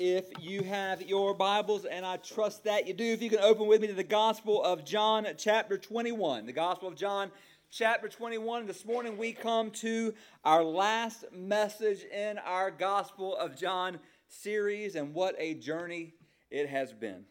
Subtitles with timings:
[0.00, 3.04] if you have your Bibles, and I trust that you do.
[3.04, 6.46] If you can open with me to the Gospel of John, chapter 21.
[6.46, 7.30] The Gospel of John,
[7.70, 8.66] chapter 21.
[8.66, 15.12] This morning we come to our last message in our Gospel of John series, and
[15.12, 16.14] what a journey
[16.50, 17.26] it has been.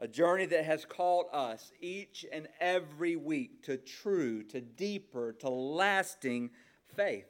[0.00, 5.48] A journey that has called us each and every week to true, to deeper, to
[5.48, 6.50] lasting
[6.96, 7.26] faith.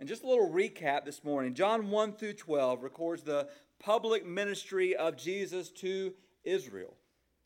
[0.00, 3.48] And just a little recap this morning John 1 through 12 records the
[3.80, 6.12] public ministry of Jesus to
[6.44, 6.94] Israel,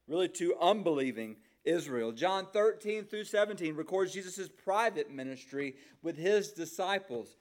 [0.07, 2.13] really to unbelieving Israel.
[2.13, 7.37] John 13 through 17 records Jesus' private ministry with his disciples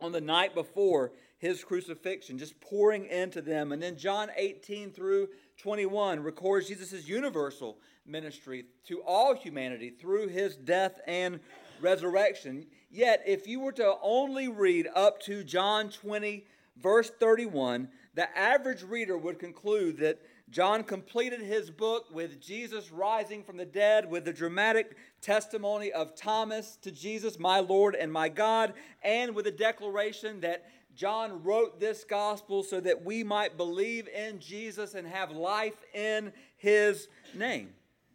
[0.00, 3.72] on the night before his crucifixion, just pouring into them.
[3.72, 5.28] And then John 18 through
[5.58, 11.40] 21 records Jesus' universal ministry to all humanity through his death and
[11.80, 12.66] resurrection.
[12.90, 16.44] Yet, if you were to only read up to John 20,
[16.76, 23.42] verse 31, the average reader would conclude that John completed his book with Jesus rising
[23.42, 28.28] from the dead, with the dramatic testimony of Thomas to Jesus, my Lord and my
[28.28, 34.06] God, and with a declaration that John wrote this gospel so that we might believe
[34.08, 37.70] in Jesus and have life in his name.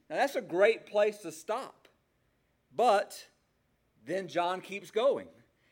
[0.10, 1.88] Now, that's a great place to stop.
[2.74, 3.28] But
[4.06, 5.28] then John keeps going.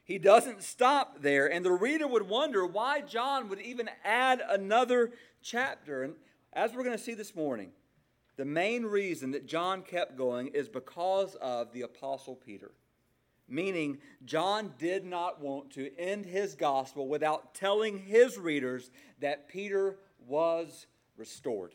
[0.08, 1.52] He doesn't stop there.
[1.52, 5.11] And the reader would wonder why John would even add another
[5.44, 6.03] chapter.
[6.03, 6.13] And
[6.53, 7.72] as we're going to see this morning,
[8.38, 12.72] the main reason that John kept going is because of the Apostle Peter.
[13.50, 19.97] Meaning, John did not want to end his gospel without telling his readers that Peter
[20.25, 21.73] was restored.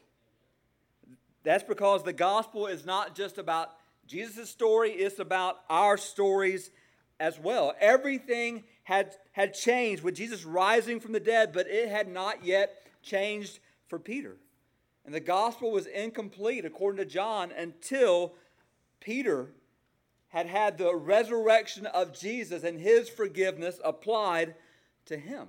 [1.45, 3.73] That's because the gospel is not just about
[4.07, 6.71] Jesus' story, it's about our stories
[7.23, 7.73] as well.
[7.81, 12.83] Everything had, had changed with Jesus rising from the dead, but it had not yet
[13.01, 14.37] changed for Peter.
[15.07, 18.35] And the gospel was incomplete, according to John, until
[18.99, 19.51] Peter
[20.31, 24.57] had had the resurrection of Jesus and his forgiveness applied
[25.07, 25.47] to him.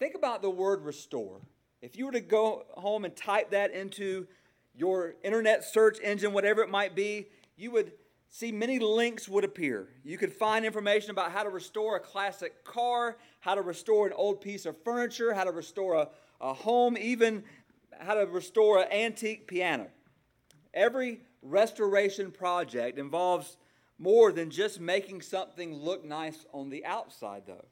[0.00, 1.42] Think about the word restore.
[1.80, 4.26] If you were to go home and type that into
[4.74, 7.92] your internet search engine, whatever it might be, you would
[8.34, 9.86] see many links would appear.
[10.02, 14.12] You could find information about how to restore a classic car, how to restore an
[14.12, 16.08] old piece of furniture, how to restore a,
[16.40, 17.44] a home, even
[18.00, 19.86] how to restore an antique piano.
[20.74, 23.56] Every restoration project involves
[24.00, 27.66] more than just making something look nice on the outside, though.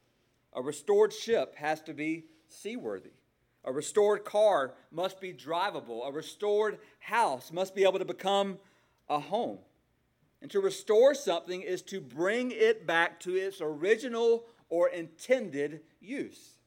[0.53, 3.11] A restored ship has to be seaworthy.
[3.65, 6.07] A restored car must be drivable.
[6.07, 8.59] A restored house must be able to become
[9.09, 9.57] a home.
[10.43, 16.57] And to restore something is to bring it back to its original or intended use.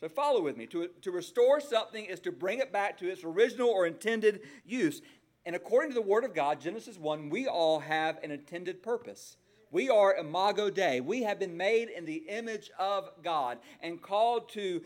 [0.00, 0.66] So follow with me.
[0.66, 5.00] To, to restore something is to bring it back to its original or intended use.
[5.46, 9.36] And according to the Word of God, Genesis 1, we all have an intended purpose.
[9.70, 11.00] We are imago Dei.
[11.00, 14.82] We have been made in the image of God and called to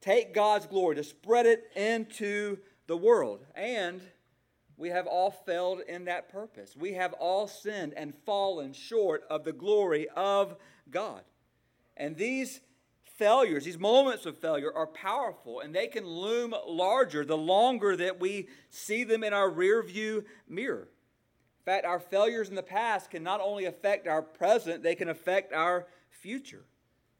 [0.00, 2.58] take God's glory, to spread it into
[2.88, 3.46] the world.
[3.54, 4.00] And
[4.76, 6.76] we have all failed in that purpose.
[6.76, 10.56] We have all sinned and fallen short of the glory of
[10.90, 11.22] God.
[11.96, 12.60] And these
[13.16, 18.20] failures, these moments of failure, are powerful and they can loom larger the longer that
[18.20, 20.88] we see them in our rear view mirror.
[21.60, 25.08] In fact, our failures in the past can not only affect our present, they can
[25.08, 26.64] affect our future.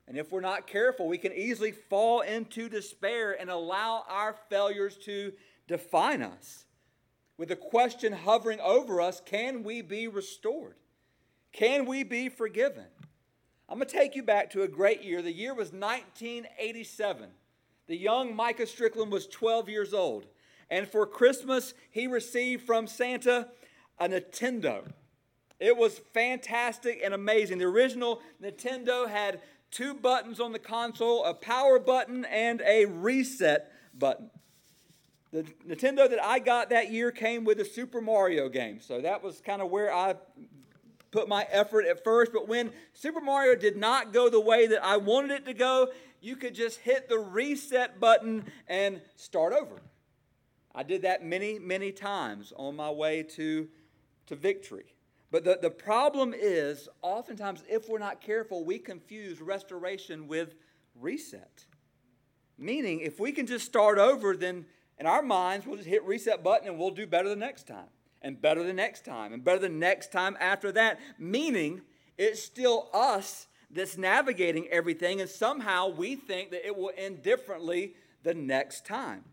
[0.07, 4.97] And if we're not careful, we can easily fall into despair and allow our failures
[4.99, 5.33] to
[5.67, 6.66] define us
[7.39, 10.77] with the question hovering over us can we be restored?
[11.53, 12.85] Can we be forgiven?
[13.69, 15.23] I'm going to take you back to a great year.
[15.23, 17.31] The year was 1987.
[17.89, 20.27] The young Micah Strickland was 12 years old.
[20.71, 23.49] And for Christmas, he received from Santa
[23.99, 24.91] a Nintendo.
[25.59, 27.59] It was fantastic and amazing.
[27.59, 33.73] The original Nintendo had two buttons on the console a power button and a reset
[33.95, 34.31] button.
[35.33, 38.81] The Nintendo that I got that year came with a Super Mario game.
[38.81, 40.15] So that was kind of where I
[41.11, 42.33] put my effort at first.
[42.33, 45.89] But when Super Mario did not go the way that I wanted it to go,
[46.21, 49.81] you could just hit the reset button and start over.
[50.75, 53.69] I did that many, many times on my way to,
[54.27, 54.95] to victory.
[55.31, 60.55] But the, the problem is, oftentimes, if we're not careful, we confuse restoration with
[60.95, 61.65] reset.
[62.59, 64.67] Meaning, if we can just start over, then
[64.99, 67.89] in our minds, we'll just hit reset button and we'll do better the next time,
[68.23, 70.99] and better the next time, and better the next time after that.
[71.19, 71.83] Meaning,
[72.17, 77.95] it's still us that's navigating everything, and somehow we think that it will end differently
[78.23, 79.25] the next time.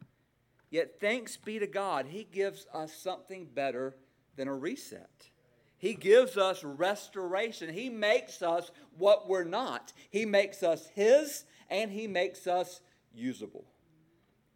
[0.69, 3.95] Yet, thanks be to God, He gives us something better
[4.35, 5.29] than a reset.
[5.77, 7.73] He gives us restoration.
[7.73, 9.93] He makes us what we're not.
[10.09, 12.81] He makes us His and He makes us
[13.13, 13.65] usable.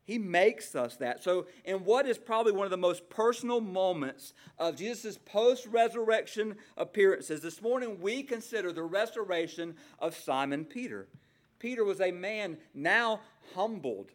[0.07, 1.21] He makes us that.
[1.21, 6.55] So, in what is probably one of the most personal moments of Jesus' post resurrection
[6.77, 11.09] appearances, this morning we consider the restoration of Simon Peter.
[11.59, 13.19] Peter was a man now
[13.53, 14.11] humbled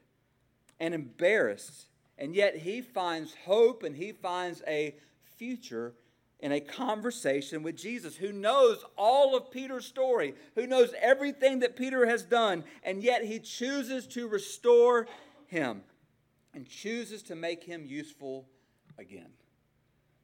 [0.80, 4.94] and embarrassed, and yet he finds hope and he finds a
[5.36, 5.92] future
[6.40, 11.76] in a conversation with Jesus, who knows all of Peter's story, who knows everything that
[11.76, 15.06] Peter has done, and yet he chooses to restore
[15.52, 15.82] him
[16.54, 18.48] and chooses to make him useful
[18.98, 19.28] again.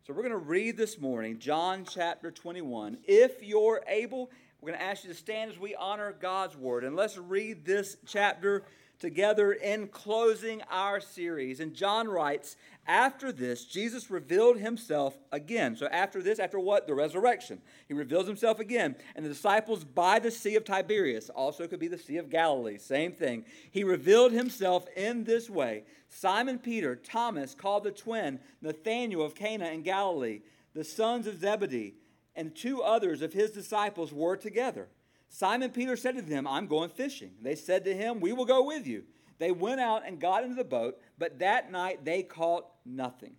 [0.07, 2.97] So we're going to read this morning John chapter 21.
[3.07, 4.31] If you're able,
[4.61, 6.83] we're going to ask you to stand as we honor God's word.
[6.83, 8.65] And let's read this chapter
[8.99, 11.61] together in closing our series.
[11.61, 12.57] And John writes,
[12.87, 15.77] after this, Jesus revealed himself again.
[15.77, 16.87] So, after this, after what?
[16.87, 17.61] The resurrection.
[17.87, 18.97] He reveals himself again.
[19.15, 22.79] And the disciples by the Sea of Tiberias, also could be the Sea of Galilee,
[22.79, 23.45] same thing.
[23.71, 29.67] He revealed himself in this way Simon Peter, Thomas, called the twin, Nathanael of Cana
[29.67, 30.41] in Galilee,
[30.75, 31.95] the sons of Zebedee,
[32.35, 34.89] and two others of his disciples were together.
[35.29, 37.33] Simon Peter said to them, I'm going fishing.
[37.43, 39.05] They said to him, We will go with you.
[39.39, 43.35] They went out and got into the boat, but that night they caught nothing.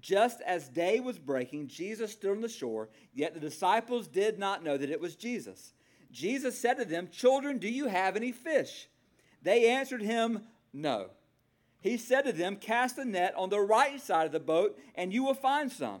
[0.00, 4.62] Just as day was breaking, Jesus stood on the shore, yet the disciples did not
[4.62, 5.72] know that it was Jesus.
[6.12, 8.88] Jesus said to them, Children, do you have any fish?
[9.42, 10.42] They answered him,
[10.72, 11.10] No.
[11.80, 15.12] He said to them, Cast a net on the right side of the boat, and
[15.12, 16.00] you will find some.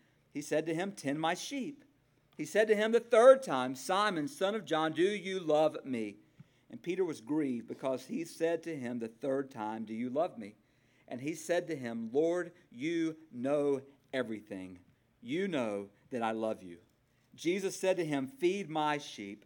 [0.33, 1.83] He said to him, Tend my sheep.
[2.37, 6.15] He said to him the third time, Simon, son of John, do you love me?
[6.69, 10.37] And Peter was grieved because he said to him the third time, Do you love
[10.37, 10.55] me?
[11.07, 13.81] And he said to him, Lord, you know
[14.13, 14.79] everything.
[15.21, 16.77] You know that I love you.
[17.35, 19.45] Jesus said to him, Feed my sheep.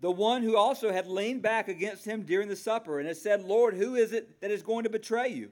[0.00, 3.42] the one who also had leaned back against him during the supper and had said,
[3.42, 5.50] Lord, who is it that is going to betray you?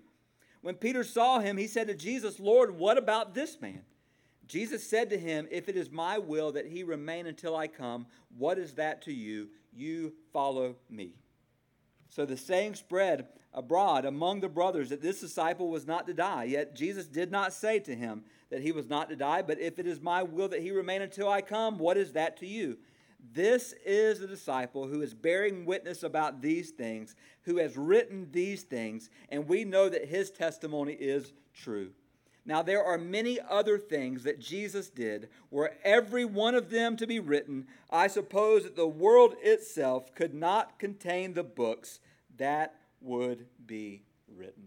[0.60, 3.82] When Peter saw him, he said to Jesus, Lord, what about this man?
[4.46, 8.06] Jesus said to him, If it is my will that he remain until I come,
[8.36, 9.48] what is that to you?
[9.72, 11.14] You follow me.
[12.10, 16.44] So the saying spread abroad among the brothers that this disciple was not to die.
[16.44, 19.78] Yet Jesus did not say to him that he was not to die, but if
[19.78, 22.78] it is my will that he remain until I come, what is that to you?
[23.30, 28.62] This is the disciple who is bearing witness about these things, who has written these
[28.62, 31.92] things, and we know that his testimony is true.
[32.44, 35.28] Now, there are many other things that Jesus did.
[35.50, 40.34] Were every one of them to be written, I suppose that the world itself could
[40.34, 42.00] not contain the books
[42.36, 44.64] that would be written.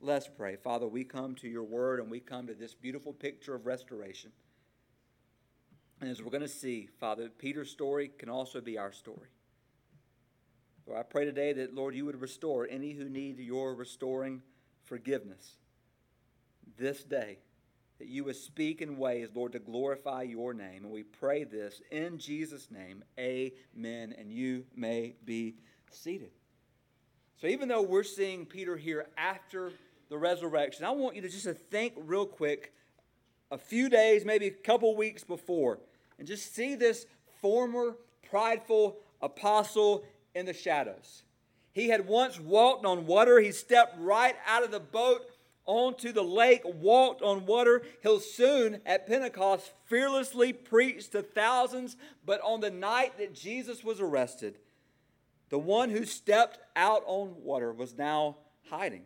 [0.00, 0.56] Let's pray.
[0.56, 4.32] Father, we come to your word and we come to this beautiful picture of restoration.
[6.00, 9.28] And as we're going to see, Father, Peter's story can also be our story.
[10.86, 14.42] Lord, I pray today that, Lord, you would restore any who need your restoring
[14.84, 15.56] forgiveness
[16.78, 17.38] this day,
[17.98, 20.84] that you would speak in ways, Lord, to glorify your name.
[20.84, 23.02] And we pray this in Jesus' name.
[23.18, 24.14] Amen.
[24.16, 25.56] And you may be
[25.90, 26.30] seated.
[27.40, 29.72] So even though we're seeing Peter here after
[30.08, 32.72] the resurrection, I want you to just to think real quick
[33.50, 35.78] a few days, maybe a couple weeks before,
[36.18, 37.06] and just see this
[37.40, 37.96] former
[38.28, 41.22] prideful apostle in the shadows.
[41.72, 43.40] He had once walked on water.
[43.40, 45.22] He stepped right out of the boat
[45.64, 47.82] onto the lake, walked on water.
[48.02, 51.96] He'll soon, at Pentecost, fearlessly preach to thousands.
[52.24, 54.58] But on the night that Jesus was arrested,
[55.50, 58.38] the one who stepped out on water was now
[58.70, 59.04] hiding.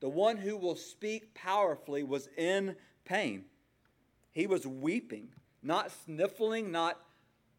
[0.00, 3.44] The one who will speak powerfully was in pain.
[4.38, 5.30] He was weeping,
[5.64, 6.96] not sniffling, not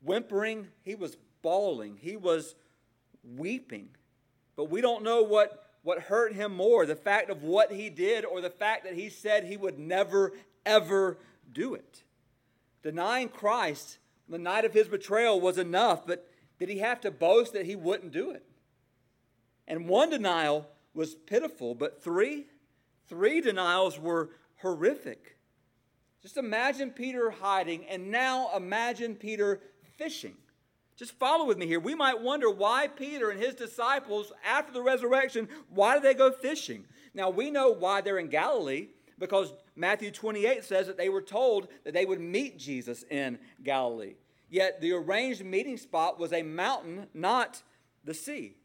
[0.02, 0.70] whimpering.
[0.86, 1.98] He was bawling.
[2.00, 2.56] He was
[3.36, 3.90] weeping.
[4.56, 8.24] But we don't know what, what hurt him more the fact of what he did
[8.24, 10.32] or the fact that he said he would never,
[10.66, 11.18] ever
[11.52, 12.04] do it.
[12.82, 13.98] Denying Christ
[14.30, 17.76] the night of his betrayal was enough, but did he have to boast that he
[17.76, 18.46] wouldn't do it?
[19.68, 22.46] And one denial was pitiful, but three,
[23.10, 25.39] three denials were horrific.
[26.22, 29.62] Just imagine Peter hiding, and now imagine Peter
[29.98, 30.36] fishing.
[30.98, 31.80] Just follow with me here.
[31.80, 36.30] We might wonder why Peter and his disciples, after the resurrection, why did they go
[36.30, 36.84] fishing?
[37.14, 41.70] Now, we know why they're in Galilee because Matthew 28 says that they were told
[41.86, 44.16] that they would meet Jesus in Galilee.
[44.50, 47.62] Yet the arranged meeting spot was a mountain, not
[48.04, 48.56] the sea.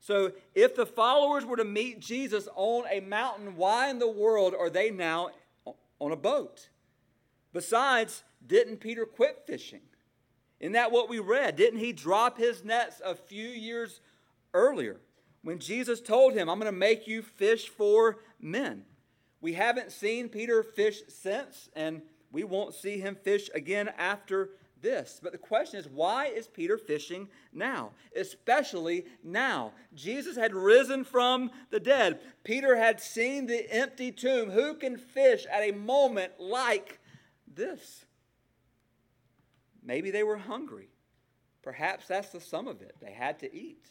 [0.00, 4.54] So, if the followers were to meet Jesus on a mountain, why in the world
[4.58, 5.30] are they now
[5.98, 6.68] on a boat?
[7.52, 9.80] Besides, didn't Peter quit fishing?
[10.60, 11.56] Isn't that what we read?
[11.56, 14.00] Didn't he drop his nets a few years
[14.52, 15.00] earlier
[15.42, 18.84] when Jesus told him, I'm going to make you fish for men?
[19.40, 24.50] We haven't seen Peter fish since, and we won't see him fish again after
[24.82, 25.18] this.
[25.22, 27.92] But the question is, why is Peter fishing now?
[28.14, 29.72] Especially now.
[29.94, 32.20] Jesus had risen from the dead.
[32.44, 34.50] Peter had seen the empty tomb.
[34.50, 36.99] Who can fish at a moment like
[37.54, 38.04] this?
[39.82, 40.88] Maybe they were hungry.
[41.62, 42.96] Perhaps that's the sum of it.
[43.00, 43.86] They had to eat.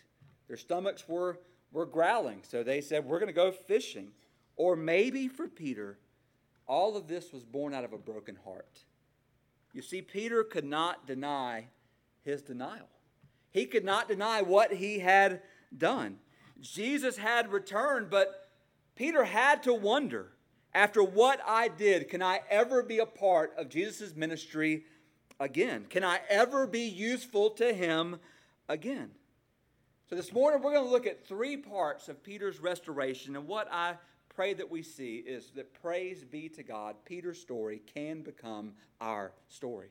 [0.47, 1.39] Their stomachs were,
[1.71, 4.09] were growling, so they said, We're going to go fishing.
[4.55, 5.99] Or maybe for Peter,
[6.67, 8.83] all of this was born out of a broken heart.
[9.73, 11.67] You see, Peter could not deny
[12.23, 12.89] his denial.
[13.51, 15.41] He could not deny what he had
[15.75, 16.17] done.
[16.61, 18.49] Jesus had returned, but
[18.95, 20.33] Peter had to wonder
[20.73, 24.83] after what I did, can I ever be a part of Jesus' ministry
[25.39, 25.85] again?
[25.89, 28.17] Can I ever be useful to him
[28.67, 29.11] again?
[30.09, 33.67] So this morning we're going to look at three parts of Peter's restoration, and what
[33.71, 33.95] I
[34.29, 39.33] pray that we see is that praise be to God, Peter's story can become our
[39.49, 39.89] story.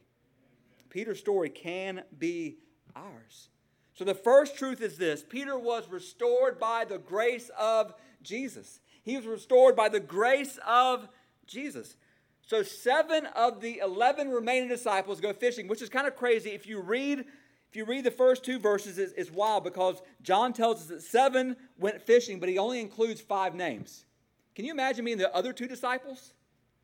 [0.90, 2.56] Peter's story can be
[2.96, 3.50] ours.
[3.94, 8.80] So the first truth is this Peter was restored by the grace of Jesus.
[9.08, 11.08] He was restored by the grace of
[11.46, 11.96] Jesus.
[12.42, 16.50] So seven of the 11 remaining disciples go fishing, which is kind of crazy.
[16.50, 17.24] If you read
[17.70, 21.02] if you read the first two verses, it's, it's wild because John tells us that
[21.02, 24.06] seven went fishing, but he only includes five names.
[24.54, 26.32] Can you imagine being the other two disciples?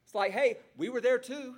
[0.04, 1.56] It's like, hey, we were there too.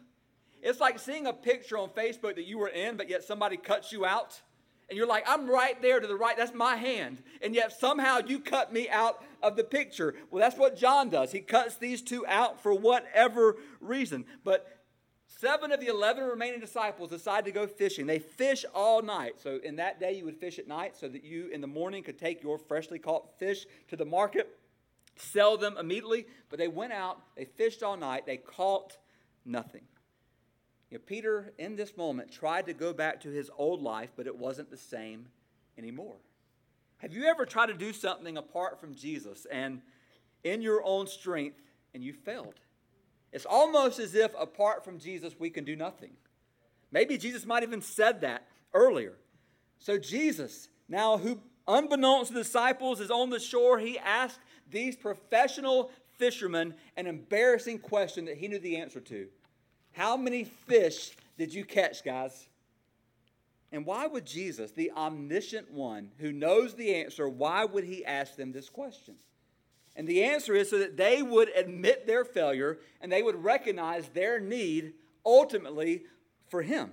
[0.62, 3.90] It's like seeing a picture on Facebook that you were in, but yet somebody cuts
[3.90, 4.40] you out.
[4.88, 6.36] And you're like, I'm right there to the right.
[6.36, 7.22] That's my hand.
[7.42, 10.14] And yet somehow you cut me out of the picture.
[10.30, 11.32] Well, that's what John does.
[11.32, 14.24] He cuts these two out for whatever reason.
[14.44, 14.66] But
[15.26, 18.06] seven of the 11 remaining disciples decide to go fishing.
[18.06, 19.40] They fish all night.
[19.42, 22.04] So in that day, you would fish at night so that you in the morning
[22.04, 24.56] could take your freshly caught fish to the market
[25.16, 28.96] sell them immediately, but they went out, they fished all night, they caught
[29.44, 29.82] nothing.
[30.90, 34.26] You know, Peter, in this moment, tried to go back to his old life, but
[34.26, 35.26] it wasn't the same
[35.76, 36.16] anymore.
[36.98, 39.82] Have you ever tried to do something apart from Jesus and
[40.44, 41.60] in your own strength
[41.92, 42.54] and you failed?
[43.32, 46.12] It's almost as if apart from Jesus we can do nothing.
[46.92, 49.14] Maybe Jesus might even said that earlier.
[49.78, 54.38] So Jesus, now who unbeknownst to the disciples is on the shore, he asked
[54.70, 59.26] these professional fishermen an embarrassing question that he knew the answer to.
[59.96, 62.48] How many fish did you catch, guys?
[63.72, 68.36] And why would Jesus, the omniscient one who knows the answer, why would he ask
[68.36, 69.14] them this question?
[69.96, 74.08] And the answer is so that they would admit their failure and they would recognize
[74.08, 74.92] their need
[75.24, 76.02] ultimately
[76.48, 76.92] for Him.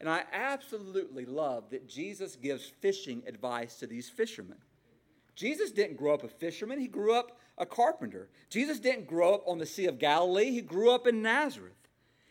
[0.00, 4.58] And I absolutely love that Jesus gives fishing advice to these fishermen.
[5.36, 8.28] Jesus didn't grow up a fisherman, he grew up a carpenter.
[8.48, 11.79] Jesus didn't grow up on the Sea of Galilee, he grew up in Nazareth.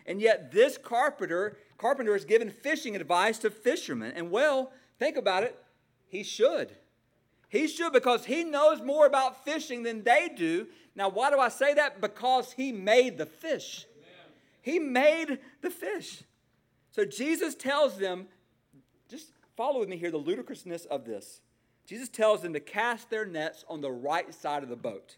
[0.10, 4.12] And yet this carpenter, carpenter is giving fishing advice to fishermen.
[4.16, 5.56] And well, think about it,
[6.08, 6.75] he should.
[7.48, 10.66] He should because he knows more about fishing than they do.
[10.96, 12.01] Now, why do I say that?
[12.01, 13.86] Because he made the fish.
[13.96, 14.34] Amen.
[14.63, 16.24] He made the fish.
[16.92, 18.28] So Jesus tells them,
[19.10, 21.42] just follow with me here, the ludicrousness of this.
[21.86, 25.18] Jesus tells them to cast their nets on the right side of the boat.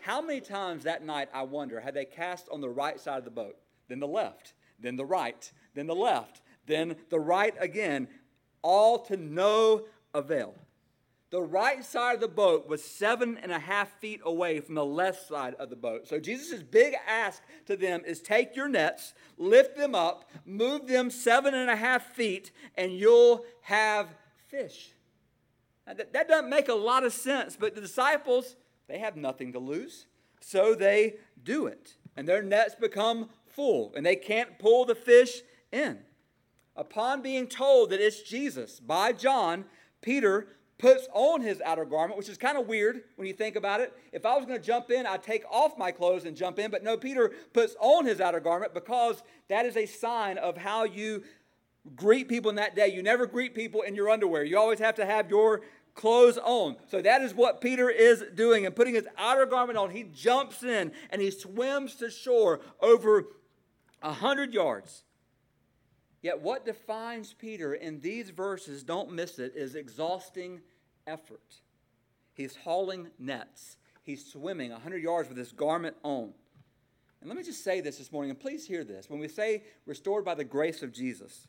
[0.00, 3.24] How many times that night, I wonder, had they cast on the right side of
[3.24, 3.56] the boat,
[3.90, 8.08] then the left, then the right, then the left, then the right again,
[8.62, 10.54] all to no avail?
[11.30, 14.84] The right side of the boat was seven and a half feet away from the
[14.84, 16.08] left side of the boat.
[16.08, 21.08] So Jesus' big ask to them is take your nets, lift them up, move them
[21.08, 24.08] seven and a half feet, and you'll have
[24.48, 24.90] fish.
[25.86, 28.56] That, that doesn't make a lot of sense, but the disciples,
[28.88, 30.06] they have nothing to lose.
[30.40, 31.94] So they do it.
[32.16, 33.30] And their nets become
[33.60, 35.98] full, and they can't pull the fish in.
[36.74, 39.66] Upon being told that it's Jesus by John,
[40.00, 40.46] Peter
[40.78, 43.92] puts on his outer garment, which is kind of weird when you think about it.
[44.12, 46.70] If I was going to jump in, I'd take off my clothes and jump in,
[46.70, 50.84] but no, Peter puts on his outer garment because that is a sign of how
[50.84, 51.22] you
[51.94, 52.88] greet people in that day.
[52.88, 55.60] You never greet people in your underwear, you always have to have your
[55.94, 56.76] clothes on.
[56.88, 59.90] So that is what Peter is doing and putting his outer garment on.
[59.90, 63.26] He jumps in and he swims to shore over
[64.02, 65.04] a hundred yards.
[66.22, 70.60] Yet, what defines Peter in these verses, don't miss it, is exhausting
[71.06, 71.60] effort.
[72.34, 76.32] He's hauling nets, he's swimming 100 yards with his garment on.
[77.20, 79.10] And let me just say this this morning, and please hear this.
[79.10, 81.48] When we say restored by the grace of Jesus,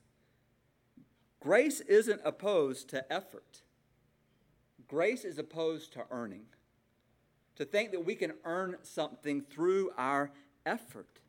[1.40, 3.62] grace isn't opposed to effort,
[4.88, 6.46] grace is opposed to earning.
[7.58, 10.32] To think that we can earn something through our
[10.66, 11.20] effort.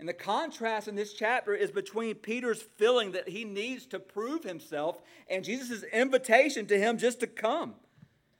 [0.00, 4.42] And the contrast in this chapter is between Peter's feeling that he needs to prove
[4.42, 7.74] himself and Jesus' invitation to him just to come.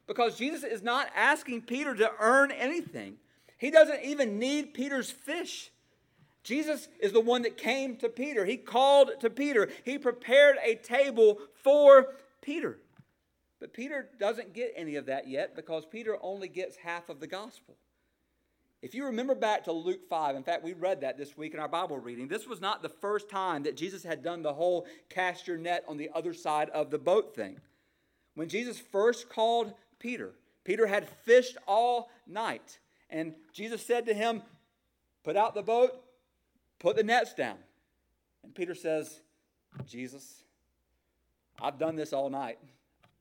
[0.06, 3.16] Because Jesus is not asking Peter to earn anything,
[3.58, 5.70] he doesn't even need Peter's fish.
[6.42, 8.46] Jesus is the one that came to Peter.
[8.46, 9.68] He called to Peter.
[9.84, 12.78] He prepared a table for Peter.
[13.60, 17.26] But Peter doesn't get any of that yet because Peter only gets half of the
[17.26, 17.76] gospel.
[18.82, 21.60] If you remember back to Luke 5, in fact, we read that this week in
[21.60, 22.28] our Bible reading.
[22.28, 25.84] This was not the first time that Jesus had done the whole cast your net
[25.86, 27.60] on the other side of the boat thing.
[28.34, 30.32] When Jesus first called Peter,
[30.64, 32.78] Peter had fished all night.
[33.10, 34.42] And Jesus said to him,
[35.24, 36.02] Put out the boat,
[36.78, 37.58] put the nets down.
[38.42, 39.20] And Peter says,
[39.86, 40.42] Jesus,
[41.60, 42.58] I've done this all night.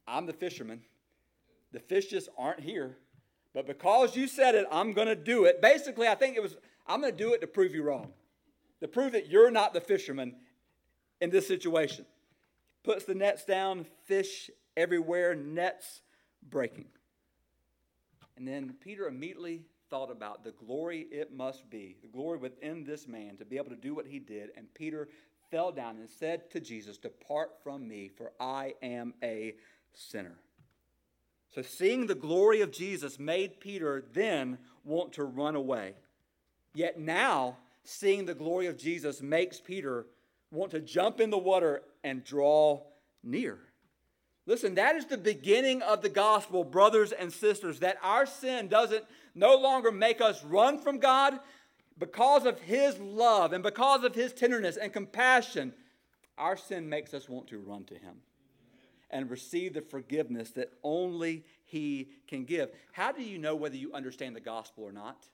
[0.08, 0.82] I'm the fisherman.
[1.74, 2.98] The fish just aren't here.
[3.54, 5.62] But because you said it, I'm going to do it.
[5.62, 6.56] Basically, I think it was,
[6.88, 8.14] I'm going to do it to prove you wrong,
[8.82, 10.36] to prove that you're not the fisherman
[11.20, 12.06] in this situation.
[12.84, 16.02] Puts the nets down, fish everywhere, nets
[16.48, 16.86] breaking.
[18.38, 23.08] And then Peter immediately thought about the glory it must be, the glory within this
[23.08, 24.52] man to be able to do what he did.
[24.56, 25.10] And Peter
[25.52, 29.56] fell down and said to Jesus, Depart from me, for I am a
[29.94, 30.38] sinner.
[31.54, 35.94] So, seeing the glory of Jesus made Peter then want to run away.
[36.76, 40.06] Yet now, seeing the glory of Jesus makes Peter
[40.52, 42.82] want to jump in the water and draw
[43.24, 43.58] near.
[44.46, 49.04] Listen, that is the beginning of the gospel, brothers and sisters, that our sin doesn't
[49.34, 51.40] no longer make us run from God
[51.98, 55.74] because of his love and because of his tenderness and compassion.
[56.38, 58.22] Our sin makes us want to run to him
[59.10, 62.70] and receive the forgiveness that only He can give.
[62.92, 65.28] How do you know whether you understand the gospel or not?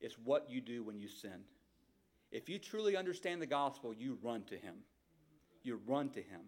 [0.00, 1.44] It's what you do when you sin.
[2.30, 4.74] If you truly understand the gospel, you run to Him.
[5.62, 6.40] You run to Him.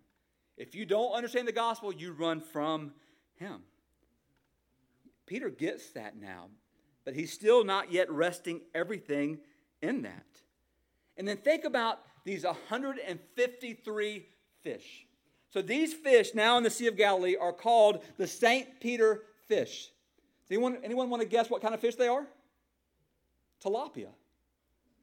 [0.57, 2.93] If you don't understand the gospel, you run from
[3.37, 3.63] Him.
[5.27, 6.49] Peter gets that now,
[7.05, 9.39] but he's still not yet resting everything
[9.81, 10.27] in that.
[11.17, 14.27] And then think about these 153
[14.63, 15.07] fish.
[15.55, 18.81] So these fish now in the Sea of Galilee are called the St.
[18.81, 19.93] Peter fish.
[20.43, 22.27] Does anyone, anyone want to guess what kind of fish they are?
[23.65, 24.09] Tilapia.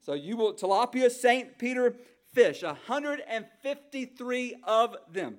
[0.06, 1.58] So you will, tilapia, St.
[1.58, 1.96] Peter
[2.34, 5.38] fish, 153 of them.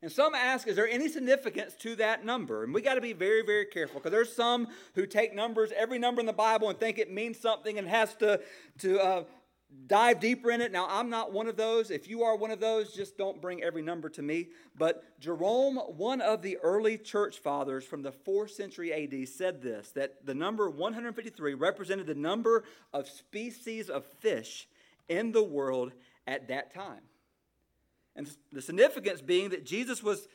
[0.00, 2.64] And some ask, is there any significance to that number?
[2.64, 5.98] And we got to be very, very careful because there's some who take numbers, every
[5.98, 8.40] number in the Bible, and think it means something and has to,
[8.78, 9.24] to uh,
[9.86, 10.72] dive deeper in it.
[10.72, 11.90] Now, I'm not one of those.
[11.90, 14.48] If you are one of those, just don't bring every number to me.
[14.76, 19.90] But Jerome, one of the early church fathers from the 4th century AD, said this
[19.92, 24.68] that the number 153 represented the number of species of fish
[25.08, 25.92] in the world
[26.26, 27.02] at that time.
[28.14, 30.26] And the significance being that Jesus was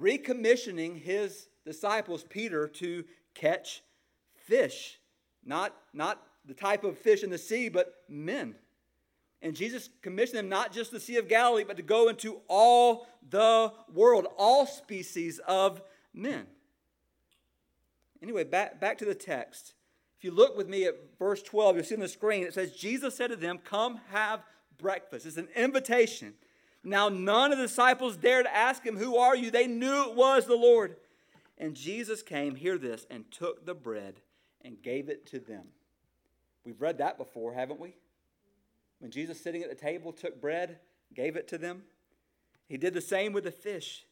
[0.00, 3.82] recommissioning his disciples, Peter, to catch
[4.34, 4.98] fish.
[5.44, 8.54] Not, not the type of fish in the sea, but men.
[9.42, 13.06] And Jesus commissioned them not just the Sea of Galilee, but to go into all
[13.28, 15.82] the world, all species of
[16.14, 16.46] men.
[18.22, 19.74] Anyway, back, back to the text.
[20.18, 22.72] If you look with me at verse 12, you'll see on the screen, it says,
[22.72, 24.40] Jesus said to them, Come have
[24.78, 25.26] breakfast.
[25.26, 26.34] It's an invitation.
[26.82, 29.50] Now, none of the disciples dared to ask him, Who are you?
[29.50, 30.96] They knew it was the Lord.
[31.58, 34.20] And Jesus came, hear this, and took the bread
[34.62, 35.66] and gave it to them.
[36.66, 37.94] We've read that before, haven't we?
[38.98, 40.80] When Jesus, sitting at the table, took bread,
[41.14, 41.84] gave it to them.
[42.68, 44.04] He did the same with the fish.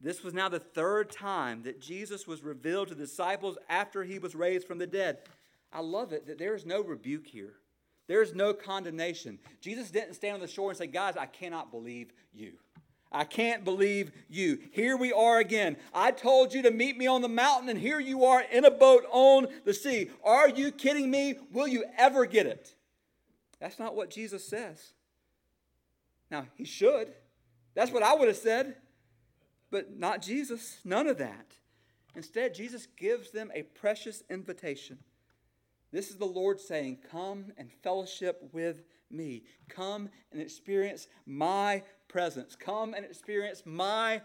[0.00, 4.18] This was now the third time that Jesus was revealed to the disciples after he
[4.18, 5.18] was raised from the dead.
[5.72, 7.54] I love it that there is no rebuke here.
[8.08, 9.38] There's no condemnation.
[9.60, 12.54] Jesus didn't stand on the shore and say, Guys, I cannot believe you.
[13.16, 14.58] I can't believe you.
[14.72, 15.78] Here we are again.
[15.94, 18.70] I told you to meet me on the mountain, and here you are in a
[18.70, 20.10] boat on the sea.
[20.22, 21.36] Are you kidding me?
[21.50, 22.74] Will you ever get it?
[23.58, 24.92] That's not what Jesus says.
[26.30, 27.14] Now, he should.
[27.74, 28.76] That's what I would have said.
[29.70, 30.76] But not Jesus.
[30.84, 31.56] None of that.
[32.14, 34.98] Instead, Jesus gives them a precious invitation.
[35.90, 39.44] This is the Lord saying, Come and fellowship with me.
[39.68, 42.56] Come and experience my presence.
[42.56, 44.22] Come and experience my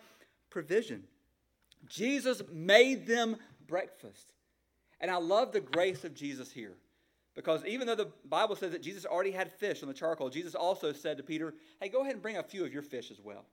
[0.49, 1.03] provision.
[1.87, 4.33] Jesus made them breakfast.
[4.99, 6.75] And I love the grace of Jesus here.
[7.33, 10.53] Because even though the Bible says that Jesus already had fish on the charcoal, Jesus
[10.53, 13.19] also said to Peter, Hey, go ahead and bring a few of your fish as
[13.21, 13.45] well.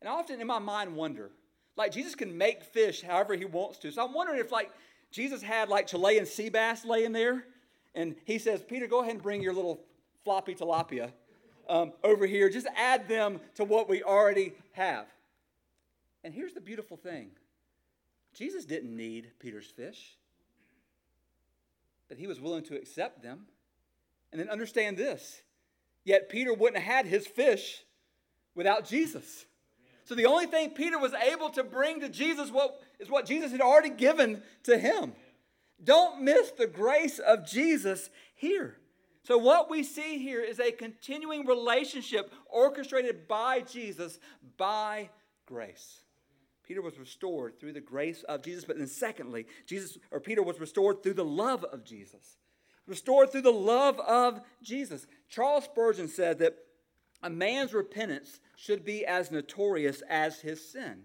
[0.00, 1.30] And I often in my mind wonder,
[1.76, 3.92] like Jesus can make fish however he wants to.
[3.92, 4.70] So I'm wondering if like
[5.10, 7.44] Jesus had like Chilean sea bass laying there,
[7.94, 9.80] and he says, Peter, go ahead and bring your little
[10.26, 11.12] floppy tilapia
[11.68, 12.50] um, over here.
[12.50, 15.06] Just add them to what we already have.
[16.24, 17.30] And here's the beautiful thing
[18.34, 20.16] Jesus didn't need Peter's fish,
[22.08, 23.46] but he was willing to accept them.
[24.32, 25.42] And then understand this
[26.04, 27.84] yet Peter wouldn't have had his fish
[28.56, 29.46] without Jesus.
[30.06, 33.52] So the only thing Peter was able to bring to Jesus what, is what Jesus
[33.52, 35.12] had already given to him.
[35.82, 38.76] Don't miss the grace of Jesus here.
[39.26, 44.20] So, what we see here is a continuing relationship orchestrated by Jesus
[44.56, 45.10] by
[45.46, 46.02] grace.
[46.62, 50.60] Peter was restored through the grace of Jesus, but then secondly, Jesus or Peter was
[50.60, 52.36] restored through the love of Jesus.
[52.86, 55.08] Restored through the love of Jesus.
[55.28, 56.58] Charles Spurgeon said that
[57.20, 61.02] a man's repentance should be as notorious as his sin.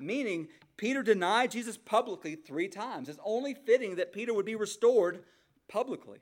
[0.00, 3.08] Meaning, Peter denied Jesus publicly three times.
[3.08, 5.22] It's only fitting that Peter would be restored
[5.68, 6.18] publicly.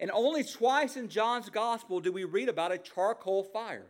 [0.00, 3.86] And only twice in John's gospel do we read about a charcoal fire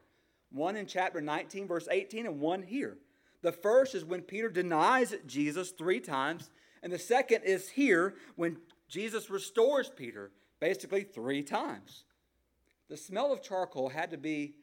[0.52, 2.98] one in chapter 19, verse 18, and one here.
[3.42, 6.50] The first is when Peter denies Jesus three times,
[6.82, 8.56] and the second is here when
[8.88, 12.02] Jesus restores Peter basically three times.
[12.88, 14.56] The smell of charcoal had to be,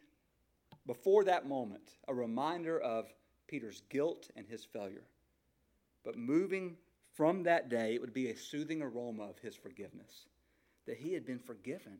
[0.86, 3.08] before that moment, a reminder of
[3.48, 5.08] Peter's guilt and his failure.
[6.04, 6.76] But moving
[7.14, 10.26] from that day, it would be a soothing aroma of his forgiveness
[10.88, 12.00] that he had been forgiven.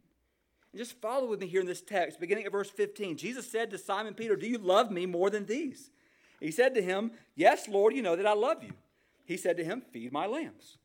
[0.72, 3.18] And just follow with me here in this text, beginning at verse 15.
[3.18, 5.92] Jesus said to Simon Peter, Do you love me more than these?
[6.40, 8.74] He said to him, Yes, Lord, you know that I love you.
[9.26, 10.78] He said to him, Feed my lambs.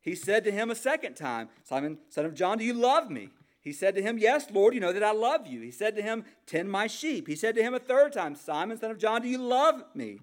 [0.00, 3.30] He said to him a second time, Simon, son of John, do you love me?
[3.60, 5.60] He said to him, Yes, Lord, you know that I love you.
[5.60, 7.26] He said to him, Tend my sheep.
[7.26, 10.20] He said to him a third time, Simon, son of John, do you love me?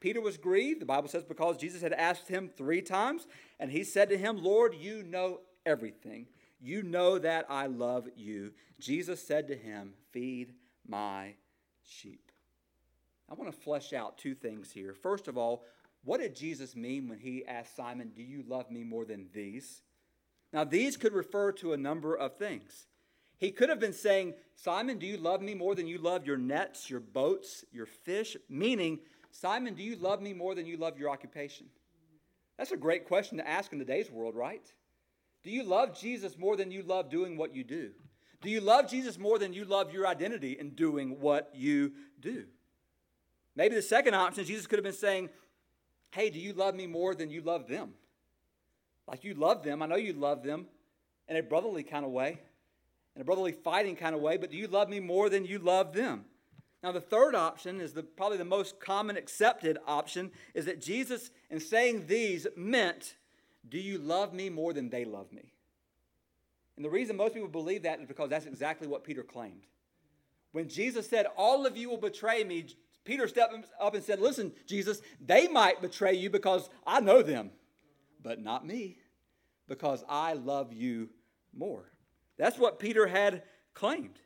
[0.00, 3.26] Peter was grieved, the Bible says, because Jesus had asked him three times,
[3.58, 6.26] and he said to him, Lord, you know everything.
[6.64, 8.52] You know that I love you.
[8.80, 10.54] Jesus said to him, Feed
[10.88, 11.34] my
[11.82, 12.32] sheep.
[13.30, 14.94] I want to flesh out two things here.
[14.94, 15.66] First of all,
[16.04, 19.82] what did Jesus mean when he asked Simon, Do you love me more than these?
[20.54, 22.86] Now, these could refer to a number of things.
[23.36, 26.38] He could have been saying, Simon, do you love me more than you love your
[26.38, 28.38] nets, your boats, your fish?
[28.48, 29.00] Meaning,
[29.32, 31.66] Simon, do you love me more than you love your occupation?
[32.56, 34.64] That's a great question to ask in today's world, right?
[35.44, 37.90] Do you love Jesus more than you love doing what you do?
[38.40, 42.44] Do you love Jesus more than you love your identity in doing what you do?
[43.54, 45.28] Maybe the second option, Jesus could have been saying,
[46.10, 47.94] Hey, do you love me more than you love them?
[49.06, 49.82] Like you love them.
[49.82, 50.66] I know you love them
[51.28, 52.38] in a brotherly kind of way,
[53.14, 55.58] in a brotherly fighting kind of way, but do you love me more than you
[55.58, 56.24] love them?
[56.82, 61.30] Now, the third option is the, probably the most common accepted option is that Jesus,
[61.48, 63.14] in saying these, meant,
[63.68, 65.52] Do you love me more than they love me?
[66.76, 69.66] And the reason most people believe that is because that's exactly what Peter claimed.
[70.52, 72.66] When Jesus said, All of you will betray me,
[73.04, 77.50] Peter stepped up and said, Listen, Jesus, they might betray you because I know them,
[78.22, 78.98] but not me,
[79.68, 81.10] because I love you
[81.56, 81.90] more.
[82.36, 83.42] That's what Peter had
[83.74, 84.18] claimed.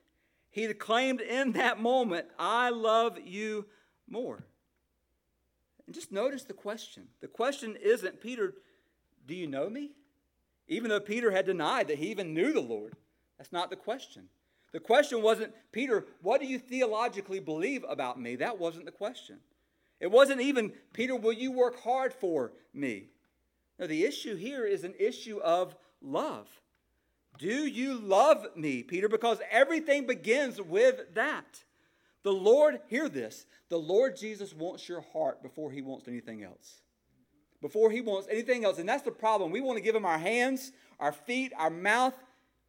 [0.50, 3.66] He had claimed in that moment, I love you
[4.08, 4.44] more.
[5.86, 7.08] And just notice the question.
[7.20, 8.54] The question isn't, Peter,
[9.28, 9.92] do you know me?
[10.66, 12.94] Even though Peter had denied that he even knew the Lord.
[13.36, 14.24] That's not the question.
[14.72, 18.36] The question wasn't, Peter, what do you theologically believe about me?
[18.36, 19.38] That wasn't the question.
[20.00, 23.10] It wasn't even, Peter, will you work hard for me?
[23.78, 26.48] No, the issue here is an issue of love.
[27.38, 29.08] Do you love me, Peter?
[29.08, 31.64] Because everything begins with that.
[32.24, 36.82] The Lord, hear this, the Lord Jesus wants your heart before he wants anything else.
[37.60, 38.78] Before he wants anything else.
[38.78, 39.50] And that's the problem.
[39.50, 42.14] We want to give him our hands, our feet, our mouth,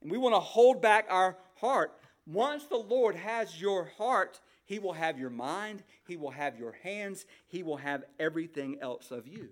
[0.01, 1.93] and we want to hold back our heart.
[2.25, 6.73] Once the Lord has your heart, He will have your mind, He will have your
[6.83, 9.49] hands, He will have everything else of you.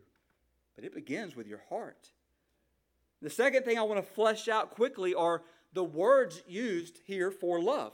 [0.75, 2.11] But it begins with your heart.
[3.21, 5.41] The second thing I want to flesh out quickly are
[5.73, 7.93] the words used here for love.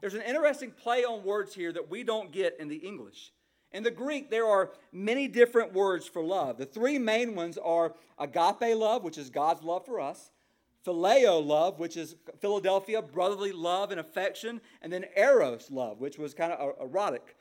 [0.00, 3.32] There's an interesting play on words here that we don't get in the English.
[3.76, 6.56] In the Greek, there are many different words for love.
[6.56, 10.30] The three main ones are agape love, which is God's love for us,
[10.86, 16.32] phileo love, which is Philadelphia, brotherly love and affection, and then eros love, which was
[16.32, 17.36] kind of er, erotic.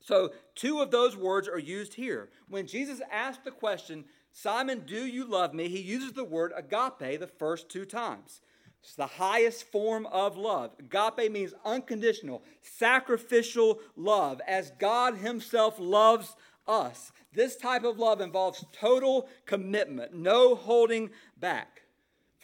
[0.00, 2.28] So, two of those words are used here.
[2.46, 5.68] When Jesus asked the question, Simon, do you love me?
[5.68, 8.42] He uses the word agape the first two times.
[8.84, 10.72] It's the highest form of love.
[10.78, 16.36] Agape means unconditional, sacrificial love, as God Himself loves
[16.68, 17.10] us.
[17.32, 21.80] This type of love involves total commitment, no holding back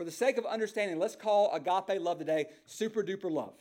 [0.00, 3.52] for the sake of understanding, let's call agape love today super duper love.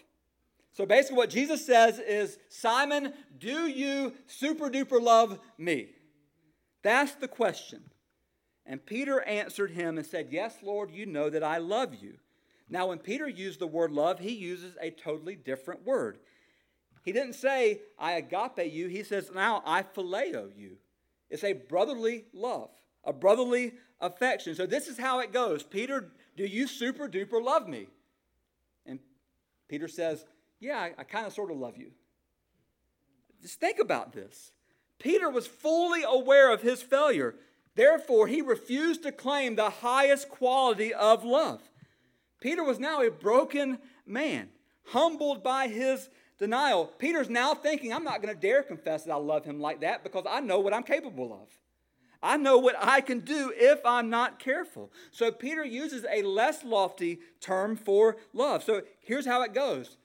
[0.71, 5.89] So basically, what Jesus says is Simon, do you super duper love me?
[6.81, 7.81] That's the question.
[8.65, 12.13] And Peter answered him and said, Yes, Lord, you know that I love you.
[12.69, 16.19] Now, when Peter used the word love, he uses a totally different word.
[17.03, 18.87] He didn't say, I agape you.
[18.87, 20.77] He says, Now I phileo you.
[21.29, 22.69] It's a brotherly love,
[23.03, 24.55] a brotherly affection.
[24.55, 25.63] So this is how it goes.
[25.63, 27.87] Peter do you super duper love me?
[28.85, 28.99] And
[29.67, 30.25] Peter says,
[30.59, 31.91] Yeah, I, I kind of sort of love you.
[33.41, 34.51] Just think about this.
[34.99, 37.35] Peter was fully aware of his failure.
[37.75, 41.68] Therefore, he refused to claim the highest quality of love.
[42.39, 44.49] Peter was now a broken man,
[44.85, 46.85] humbled by his denial.
[46.85, 50.03] Peter's now thinking, I'm not going to dare confess that I love him like that
[50.03, 51.49] because I know what I'm capable of.
[52.21, 54.91] I know what I can do if I'm not careful.
[55.11, 58.63] So Peter uses a less lofty term for love.
[58.63, 59.97] So here's how it goes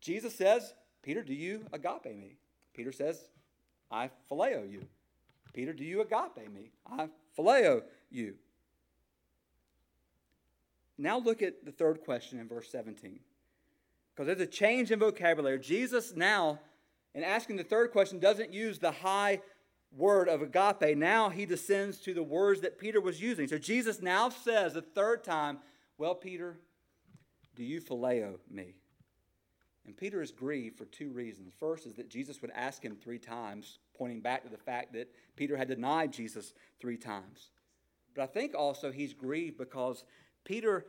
[0.00, 2.36] Jesus says, Peter, do you agape me?
[2.74, 3.28] Peter says,
[3.90, 4.86] I phileo you.
[5.52, 6.70] Peter, do you agape me?
[6.90, 8.34] I phileo you.
[11.00, 13.20] Now look at the third question in verse 17.
[14.14, 15.58] Because there's a change in vocabulary.
[15.58, 16.60] Jesus now,
[17.14, 19.40] in asking the third question, doesn't use the high
[19.96, 23.48] word of agape, now he descends to the words that Peter was using.
[23.48, 25.58] So Jesus now says the third time,
[25.96, 26.58] Well, Peter,
[27.56, 28.74] do you phileo me?
[29.86, 31.54] And Peter is grieved for two reasons.
[31.58, 35.08] First is that Jesus would ask him three times, pointing back to the fact that
[35.34, 37.50] Peter had denied Jesus three times.
[38.14, 40.04] But I think also he's grieved because
[40.44, 40.86] Peter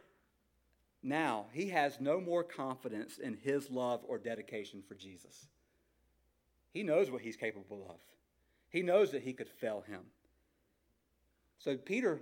[1.04, 5.48] now he has no more confidence in his love or dedication for Jesus.
[6.72, 7.98] He knows what he's capable of.
[8.70, 10.02] He knows that he could fail him.
[11.58, 12.22] So Peter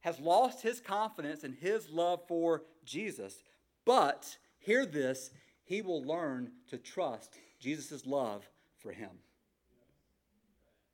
[0.00, 3.42] has lost his confidence in his love for Jesus,
[3.84, 5.30] but hear this,
[5.64, 9.10] he will learn to trust Jesus' love for him.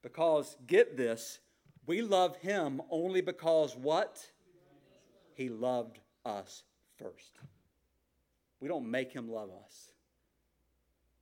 [0.03, 1.39] Because, get this,
[1.87, 4.31] we love him only because what?
[5.37, 6.65] He loved us
[6.99, 7.39] first.
[8.59, 9.91] We don't make him love us.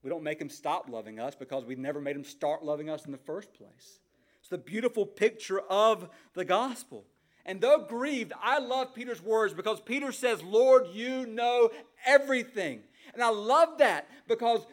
[0.03, 3.07] We don't make him stop loving us because we've never made him start loving us
[3.07, 3.99] in the first place.
[4.39, 7.05] It's the beautiful picture of the gospel.
[7.45, 11.71] And though grieved, I love Peter's words because Peter says, Lord, you know
[12.07, 12.83] everything.
[13.13, 14.65] And I love that because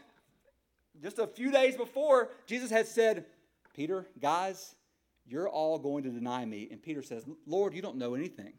[1.02, 3.26] just a few days before, Jesus had said,
[3.74, 4.76] Peter, guys,
[5.26, 6.68] you're all going to deny me.
[6.70, 8.54] And Peter says, Lord, you don't know anything.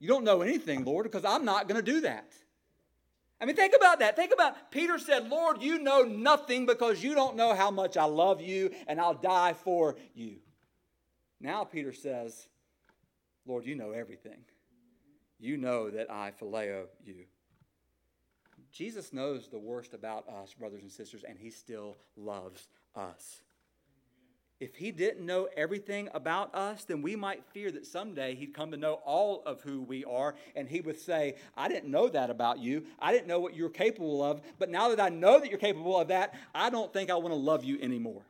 [0.00, 2.32] You don't know anything, Lord, because I'm not going to do that.
[3.40, 4.16] I mean, think about that.
[4.16, 8.04] Think about Peter said, Lord, you know nothing because you don't know how much I
[8.04, 10.36] love you and I'll die for you.
[11.40, 12.48] Now Peter says,
[13.46, 14.40] Lord, you know everything.
[15.38, 17.24] You know that I phileo you.
[18.70, 23.40] Jesus knows the worst about us, brothers and sisters, and he still loves us.
[24.60, 28.70] If he didn't know everything about us, then we might fear that someday he'd come
[28.72, 32.28] to know all of who we are, and he would say, I didn't know that
[32.28, 32.84] about you.
[32.98, 35.98] I didn't know what you're capable of, but now that I know that you're capable
[35.98, 38.22] of that, I don't think I want to love you anymore.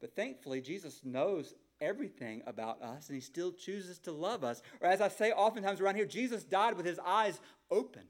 [0.00, 4.62] But thankfully, Jesus knows everything about us, and he still chooses to love us.
[4.80, 7.40] Or as I say oftentimes around here, Jesus died with his eyes
[7.72, 8.04] open,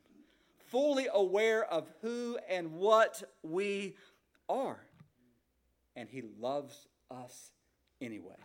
[0.67, 3.97] fully aware of who and what we
[4.47, 4.81] are.
[5.97, 7.51] And he loves us
[8.01, 8.37] anyway.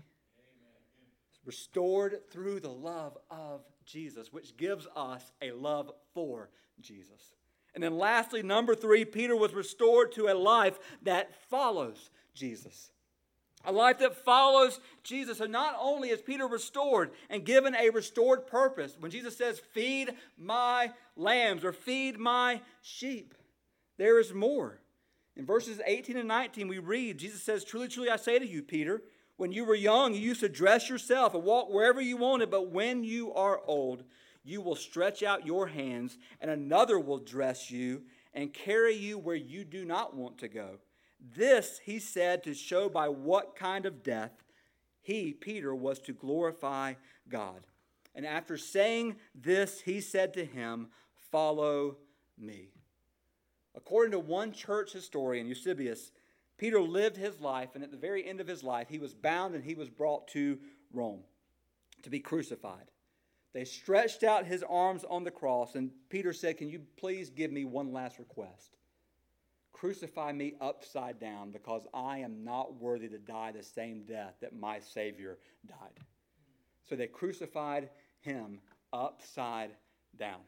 [1.45, 6.49] Restored through the love of Jesus, which gives us a love for
[6.81, 7.33] Jesus.
[7.73, 12.91] And then lastly, number three, Peter was restored to a life that follows Jesus.
[13.65, 15.39] A life that follows Jesus.
[15.39, 20.13] So not only is Peter restored and given a restored purpose, when Jesus says, Feed
[20.37, 23.33] my lambs or feed my sheep,
[23.97, 24.79] there is more.
[25.39, 28.61] In verses 18 and 19, we read, Jesus says, Truly, truly, I say to you,
[28.61, 29.03] Peter,
[29.37, 32.71] when you were young, you used to dress yourself and walk wherever you wanted, but
[32.71, 34.03] when you are old,
[34.43, 38.01] you will stretch out your hands, and another will dress you
[38.33, 40.71] and carry you where you do not want to go.
[41.21, 44.43] This he said to show by what kind of death
[44.99, 46.95] he, Peter, was to glorify
[47.29, 47.61] God.
[48.13, 50.89] And after saying this, he said to him,
[51.31, 51.95] Follow
[52.37, 52.71] me.
[53.75, 56.11] According to one church historian, Eusebius,
[56.57, 59.55] Peter lived his life, and at the very end of his life, he was bound
[59.55, 60.59] and he was brought to
[60.91, 61.21] Rome
[62.03, 62.91] to be crucified.
[63.53, 67.51] They stretched out his arms on the cross, and Peter said, Can you please give
[67.51, 68.75] me one last request?
[69.71, 74.53] Crucify me upside down because I am not worthy to die the same death that
[74.53, 76.03] my Savior died.
[76.89, 78.59] So they crucified him
[78.91, 79.71] upside
[80.17, 80.41] down.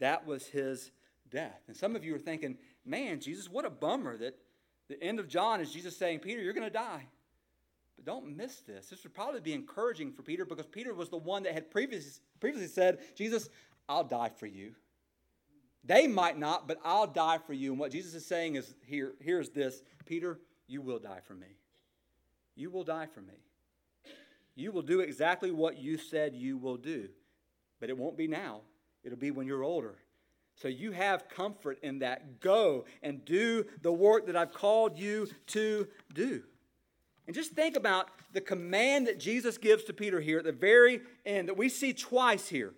[0.00, 0.90] That was his
[1.32, 1.62] death.
[1.66, 4.38] And some of you are thinking, man, Jesus, what a bummer that
[4.88, 7.06] the end of John is Jesus saying, Peter, you're going to die.
[7.96, 8.88] But don't miss this.
[8.88, 12.22] This would probably be encouraging for Peter because Peter was the one that had previously,
[12.40, 13.48] previously said, Jesus,
[13.88, 14.74] I'll die for you.
[15.84, 17.72] They might not, but I'll die for you.
[17.72, 21.58] And what Jesus is saying is here, here's this Peter, you will die for me.
[22.54, 23.34] You will die for me.
[24.54, 27.08] You will do exactly what you said you will do.
[27.80, 28.60] But it won't be now,
[29.02, 29.96] it'll be when you're older.
[30.62, 32.38] So you have comfort in that.
[32.38, 36.44] Go and do the work that I've called you to do.
[37.26, 41.00] And just think about the command that Jesus gives to Peter here at the very
[41.26, 42.74] end that we see twice here.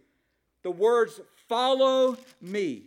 [0.63, 2.85] The words, follow me.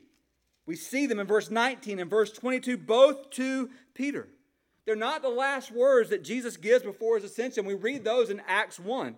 [0.65, 4.27] We see them in verse 19 and verse 22, both to Peter.
[4.85, 7.65] They're not the last words that Jesus gives before his ascension.
[7.65, 9.15] We read those in Acts 1.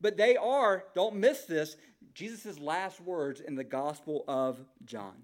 [0.00, 1.76] But they are, don't miss this,
[2.14, 5.14] Jesus' last words in the Gospel of John.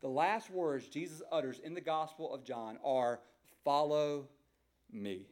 [0.00, 3.20] The last words Jesus utters in the Gospel of John are,
[3.64, 4.28] Follow
[4.92, 5.26] me.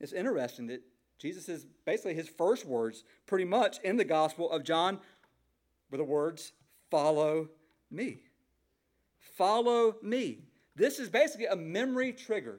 [0.00, 0.82] It's interesting that
[1.18, 4.98] Jesus is basically his first words, pretty much in the Gospel of John,
[5.90, 6.52] were the words,
[6.90, 7.48] Follow
[7.90, 8.22] me.
[9.20, 10.40] Follow me.
[10.74, 12.58] This is basically a memory trigger.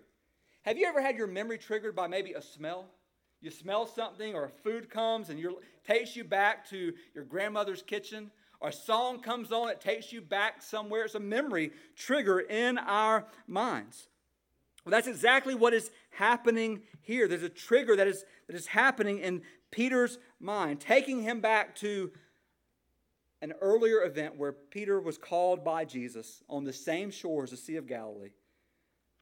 [0.61, 2.85] Have you ever had your memory triggered by maybe a smell?
[3.43, 8.31] You smell something, or food comes and you takes you back to your grandmother's kitchen,
[8.61, 11.03] or a song comes on, it takes you back somewhere.
[11.03, 14.07] It's a memory trigger in our minds.
[14.85, 17.27] Well, that's exactly what is happening here.
[17.27, 22.11] There's a trigger that is, that is happening in Peter's mind, taking him back to
[23.41, 27.75] an earlier event where Peter was called by Jesus on the same shores, the Sea
[27.75, 28.31] of Galilee.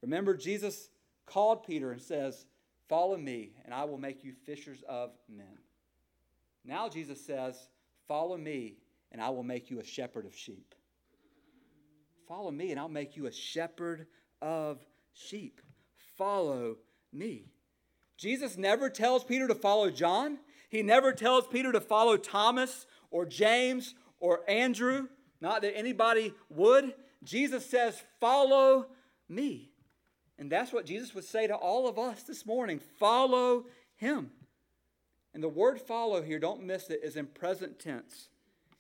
[0.04, 0.90] Remember, Jesus
[1.26, 2.46] called Peter and says,
[2.92, 5.58] Follow me, and I will make you fishers of men.
[6.66, 7.70] Now Jesus says,
[8.06, 8.80] Follow me,
[9.14, 10.76] and I will make you a shepherd of sheep.
[12.28, 14.08] Follow me, and I'll make you a shepherd
[14.42, 15.62] of sheep.
[16.18, 16.80] Follow
[17.14, 17.46] me.
[18.18, 20.40] Jesus never tells Peter to follow John.
[20.68, 25.08] He never tells Peter to follow Thomas or James or Andrew,
[25.40, 26.94] not that anybody would.
[27.24, 28.88] Jesus says, Follow
[29.30, 29.71] me.
[30.42, 33.66] And that's what Jesus would say to all of us this morning follow
[33.96, 34.32] him.
[35.36, 38.28] And the word follow here, don't miss it, is in present tense.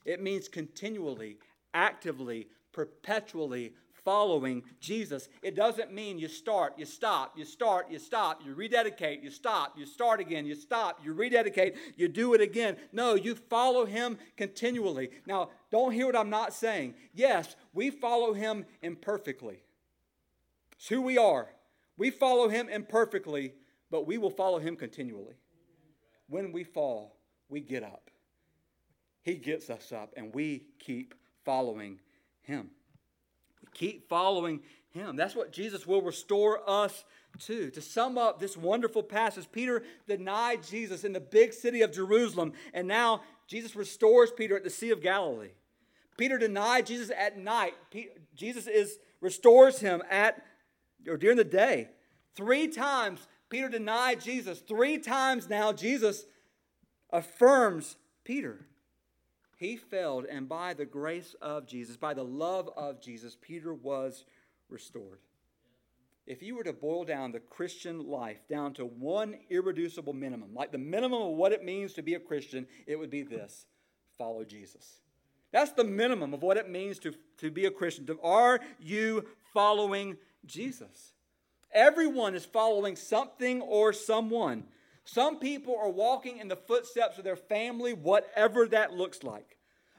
[0.03, 1.37] It means continually,
[1.71, 5.29] actively, perpetually following Jesus.
[5.43, 9.77] It doesn't mean you start, you stop, you start, you stop, you rededicate, you stop,
[9.77, 12.75] you start again, you stop, you rededicate, you do it again.
[12.91, 15.11] No, you follow him continually.
[15.27, 16.95] Now, don't hear what I'm not saying.
[17.13, 19.61] Yes, we follow him imperfectly.
[20.81, 21.47] It's who we are.
[21.95, 23.53] We follow him imperfectly,
[23.91, 25.35] but we will follow him continually.
[26.27, 27.17] When we fall,
[27.49, 28.09] we get up.
[29.21, 31.13] He gets us up, and we keep
[31.45, 31.99] following
[32.41, 32.71] him.
[33.61, 35.15] We keep following him.
[35.15, 37.05] That's what Jesus will restore us
[37.41, 37.69] to.
[37.69, 42.53] To sum up this wonderful passage, Peter denied Jesus in the big city of Jerusalem,
[42.73, 45.51] and now Jesus restores Peter at the Sea of Galilee.
[46.17, 47.75] Peter denied Jesus at night.
[48.33, 50.43] Jesus is restores him at
[51.07, 51.89] or during the day.
[52.35, 54.59] Three times Peter denied Jesus.
[54.59, 56.25] Three times now Jesus
[57.11, 58.65] affirms Peter.
[59.57, 64.25] He failed, and by the grace of Jesus, by the love of Jesus, Peter was
[64.69, 65.19] restored.
[66.25, 70.71] If you were to boil down the Christian life down to one irreducible minimum, like
[70.71, 73.65] the minimum of what it means to be a Christian, it would be this
[74.17, 75.01] follow Jesus.
[75.51, 78.07] That's the minimum of what it means to, to be a Christian.
[78.23, 81.13] Are you following Jesus?
[81.73, 84.65] Everyone is following something or someone.
[85.03, 89.57] Some people are walking in the footsteps of their family, whatever that looks like.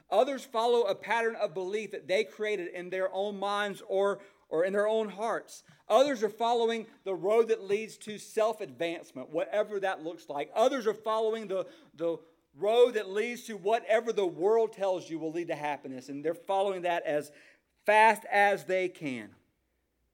[0.09, 4.63] Others follow a pattern of belief that they created in their own minds or, or
[4.63, 5.63] in their own hearts.
[5.89, 10.51] Others are following the road that leads to self advancement, whatever that looks like.
[10.55, 12.17] Others are following the, the
[12.57, 16.33] road that leads to whatever the world tells you will lead to happiness, and they're
[16.33, 17.31] following that as
[17.85, 19.29] fast as they can.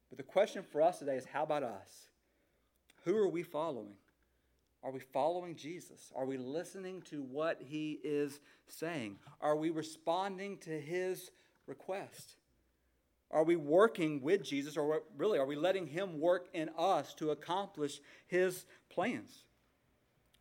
[0.10, 2.08] But the question for us today is how about us?
[3.06, 3.94] Who are we following?
[4.84, 6.12] Are we following Jesus?
[6.16, 9.18] Are we listening to what he is saying?
[9.42, 11.32] Are we responding to his
[11.68, 12.36] request?
[13.32, 17.32] Are we working with Jesus, or really, are we letting him work in us to
[17.32, 19.44] accomplish his plans?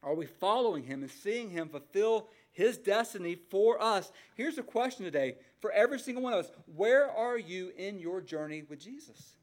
[0.02, 4.12] Are we following him and seeing him fulfill his destiny for us?
[4.34, 8.20] Here's a question today for every single one of us Where are you in your
[8.20, 9.36] journey with Jesus?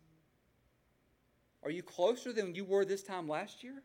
[1.63, 3.81] Are you closer than you were this time last year?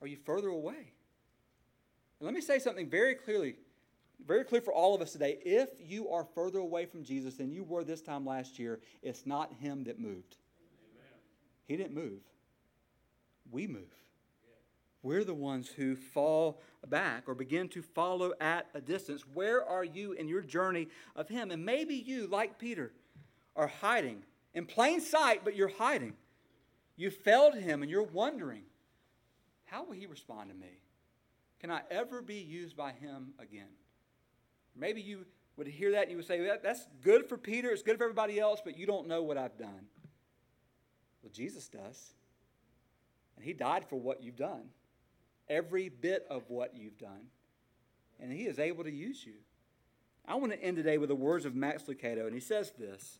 [0.00, 0.92] Are you further away?
[2.18, 3.54] And let me say something very clearly,
[4.26, 5.38] very clear for all of us today.
[5.44, 9.24] If you are further away from Jesus than you were this time last year, it's
[9.24, 10.36] not Him that moved.
[10.94, 11.20] Amen.
[11.66, 12.20] He didn't move.
[13.50, 13.94] We move.
[15.02, 19.24] We're the ones who fall back or begin to follow at a distance.
[19.34, 21.50] Where are you in your journey of Him?
[21.50, 22.92] And maybe you, like Peter,
[23.56, 24.22] are hiding
[24.54, 26.14] in plain sight, but you're hiding.
[26.96, 28.62] You failed him and you're wondering,
[29.64, 30.78] how will he respond to me?
[31.60, 33.68] Can I ever be used by him again?
[34.76, 35.24] Maybe you
[35.56, 38.04] would hear that and you would say, that, That's good for Peter, it's good for
[38.04, 39.86] everybody else, but you don't know what I've done.
[41.22, 42.12] Well, Jesus does.
[43.36, 44.64] And he died for what you've done,
[45.52, 47.26] every bit of what you've done.
[48.20, 49.34] And he is able to use you.
[50.26, 53.18] I want to end today with the words of Max Lucado, and he says this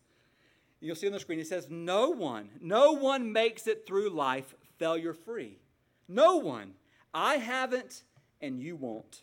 [0.79, 4.55] You'll see on the screen, he says, No one, no one makes it through life
[4.79, 5.59] failure free.
[6.07, 6.73] No one.
[7.13, 8.03] I haven't,
[8.41, 9.21] and you won't.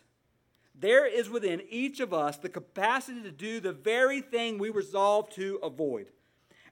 [0.73, 5.29] There is within each of us the capacity to do the very thing we resolve
[5.31, 6.07] to avoid.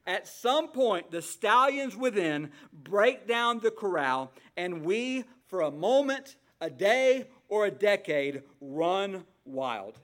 [0.05, 6.35] At some point, the stallions within break down the corral, and we, for a moment,
[6.61, 9.99] a day, or a decade, run wild.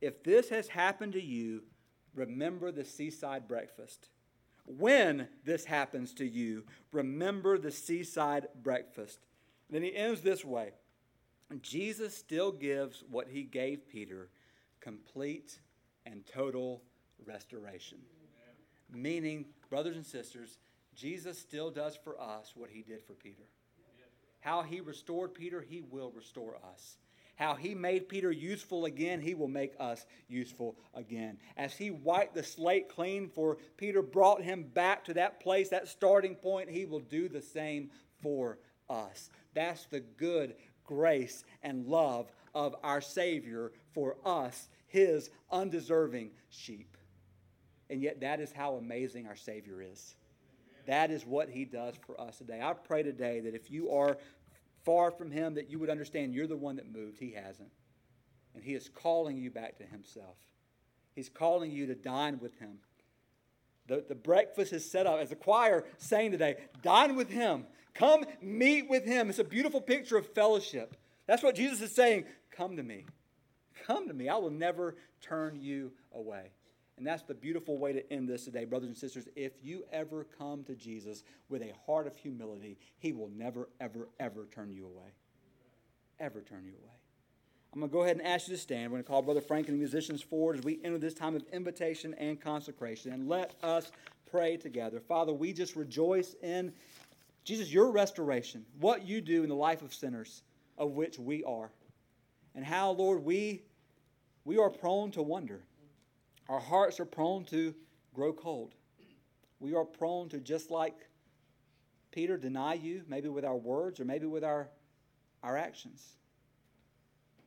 [0.00, 1.62] If this has happened to you,
[2.14, 4.08] remember the seaside breakfast.
[4.66, 9.18] When this happens to you, remember the seaside breakfast.
[9.70, 10.72] then he ends this way
[11.60, 14.28] Jesus still gives what he gave Peter
[14.80, 15.60] complete
[16.04, 16.82] and total
[17.24, 17.98] restoration.
[18.94, 20.58] Meaning, brothers and sisters,
[20.94, 23.42] Jesus still does for us what he did for Peter.
[24.40, 26.96] How he restored Peter, he will restore us.
[27.36, 31.38] How he made Peter useful again, he will make us useful again.
[31.56, 35.88] As he wiped the slate clean for Peter, brought him back to that place, that
[35.88, 37.90] starting point, he will do the same
[38.22, 39.30] for us.
[39.52, 46.93] That's the good grace and love of our Savior for us, his undeserving sheep.
[47.94, 50.16] And yet, that is how amazing our Savior is.
[50.86, 52.60] That is what he does for us today.
[52.60, 54.18] I pray today that if you are
[54.84, 57.18] far from Him that you would understand you're the one that moved.
[57.18, 57.70] He hasn't.
[58.54, 60.36] And He is calling you back to Himself.
[61.14, 62.78] He's calling you to dine with Him.
[63.86, 67.64] The, the breakfast is set up as a choir saying today, dine with Him.
[67.94, 69.30] Come meet with Him.
[69.30, 70.96] It's a beautiful picture of fellowship.
[71.26, 72.24] That's what Jesus is saying.
[72.50, 73.06] Come to me.
[73.86, 74.28] Come to me.
[74.28, 76.50] I will never turn you away.
[76.96, 79.26] And that's the beautiful way to end this today, brothers and sisters.
[79.34, 84.08] If you ever come to Jesus with a heart of humility, he will never, ever,
[84.20, 85.10] ever turn you away.
[86.20, 86.94] Ever turn you away.
[87.72, 88.92] I'm going to go ahead and ask you to stand.
[88.92, 91.34] We're going to call Brother Frank and the musicians forward as we enter this time
[91.34, 93.12] of invitation and consecration.
[93.12, 93.90] And let us
[94.30, 95.00] pray together.
[95.00, 96.72] Father, we just rejoice in
[97.42, 100.42] Jesus, your restoration, what you do in the life of sinners,
[100.78, 101.72] of which we are.
[102.54, 103.62] And how, Lord, we,
[104.44, 105.64] we are prone to wonder
[106.48, 107.74] our hearts are prone to
[108.14, 108.74] grow cold.
[109.60, 110.94] We are prone to, just like
[112.10, 114.68] Peter, deny you, maybe with our words or maybe with our,
[115.42, 116.16] our actions.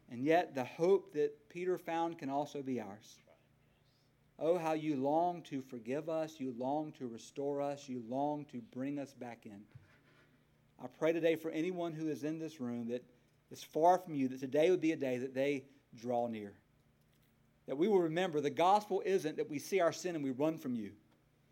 [0.09, 3.17] And yet, the hope that Peter found can also be ours.
[4.39, 8.61] Oh, how you long to forgive us, you long to restore us, you long to
[8.73, 9.61] bring us back in.
[10.81, 13.03] I pray today for anyone who is in this room that
[13.51, 16.53] is far from you, that today would be a day that they draw near
[17.67, 20.57] that we will remember the gospel isn't that we see our sin and we run
[20.57, 20.91] from you.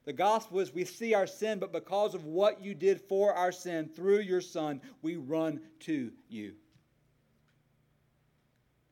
[0.06, 3.52] The gospel is we see our sin, but because of what you did for our
[3.52, 6.54] sin through your Son, we run to you.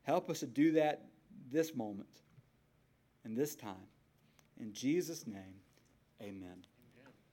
[0.01, 1.05] Help us to do that
[1.51, 2.09] this moment
[3.23, 3.75] and this time.
[4.59, 5.61] In Jesus' name,
[6.21, 6.65] amen.